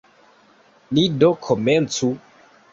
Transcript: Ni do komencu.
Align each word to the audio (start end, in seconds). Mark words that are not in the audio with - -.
Ni 0.93 1.03
do 1.19 1.31
komencu. 1.45 2.13